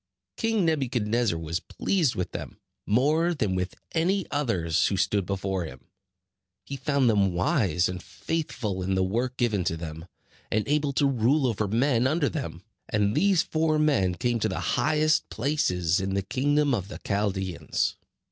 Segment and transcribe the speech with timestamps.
[0.35, 2.57] King Nebuchadnezzar was pleased with them,
[2.87, 5.85] more than with any others who stood before him.
[6.65, 10.07] He found them wise and faithful in the work given to them,
[10.51, 12.63] and able to rule over men under them.
[12.89, 17.95] And these four men came to the highest places in the kingdom of the Chaldeans.